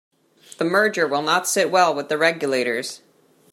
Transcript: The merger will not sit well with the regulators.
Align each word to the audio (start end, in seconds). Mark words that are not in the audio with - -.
The 0.57 0.65
merger 0.65 1.05
will 1.05 1.21
not 1.21 1.47
sit 1.47 1.69
well 1.69 1.93
with 1.93 2.09
the 2.09 2.17
regulators. 2.17 3.01